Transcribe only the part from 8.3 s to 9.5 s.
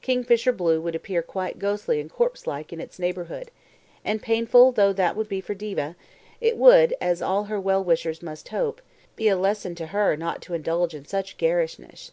hope, be a